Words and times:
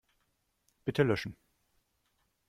Bitte 0.87 1.03
löschen. 1.03 1.37